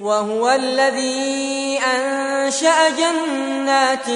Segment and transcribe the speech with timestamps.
[0.00, 4.08] وهو الذي أنشأ جنات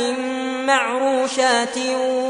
[0.64, 1.78] معروشات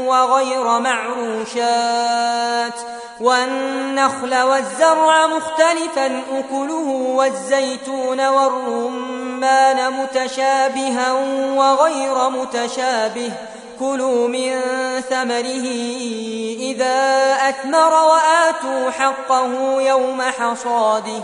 [0.05, 2.73] وغير معروشات
[3.21, 11.13] والنخل والزرع مختلفا أكله والزيتون والرمان متشابها
[11.55, 13.31] وغير متشابه.
[13.79, 14.61] كلوا من
[15.09, 15.65] ثمره
[16.59, 21.23] إذا أثمر وآتوا حقه يوم حصاده.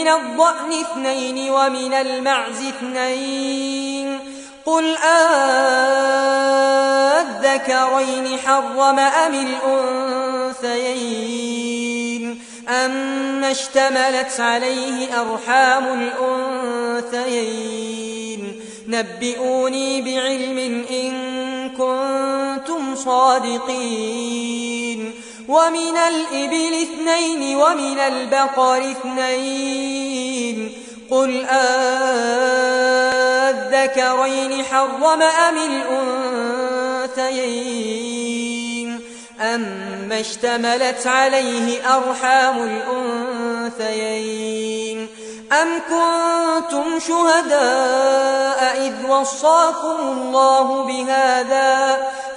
[0.00, 4.18] من الضأن اثنين ومن المعز اثنين.
[4.66, 4.96] قل
[7.46, 9.34] أذكرين حرم أم
[10.54, 16.10] الأنثيين؟ أما اشتملت عليه أرحام
[17.12, 18.60] الأنثيين.
[18.88, 21.12] نبئوني بعلم إن
[21.70, 24.40] كنتم صادقين.
[25.48, 26.74] ومن الإبل
[27.20, 30.72] اثنين ومن البقر اثنين.
[31.10, 31.46] قل
[33.60, 35.56] أذكرين حرم أم
[37.16, 39.00] الأنثيين؟
[39.40, 42.62] أما اشتملت عليه أرحام
[43.68, 45.08] الأنثيين.
[45.52, 51.89] أم كنتم شهداء إذ وصاكم الله بهذا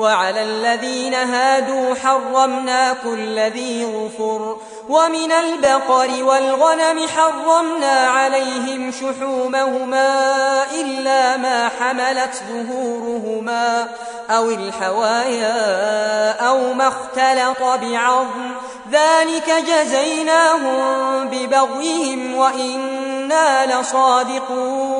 [0.00, 4.56] وعلى الذين هادوا حرمنا كل ذي غفر
[4.88, 10.08] ومن البقر والغنم حرمنا عليهم شحومهما
[10.74, 13.88] إلا ما حملت ظهورهما
[14.30, 15.50] أو الحوايا
[16.48, 18.50] أو ما اختلط بعظم
[18.92, 24.99] ذلك جزيناهم ببغيهم وإنا لصادقون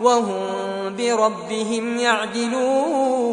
[0.00, 3.26] وهم بربهم يعدلون.